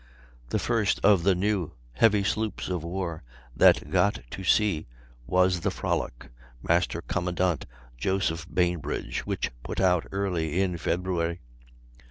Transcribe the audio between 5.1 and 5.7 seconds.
was the